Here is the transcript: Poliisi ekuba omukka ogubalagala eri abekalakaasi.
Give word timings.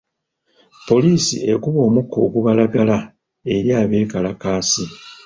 Poliisi 0.87 1.35
ekuba 1.53 1.79
omukka 1.87 2.17
ogubalagala 2.25 2.97
eri 3.55 3.69
abekalakaasi. 3.81 4.85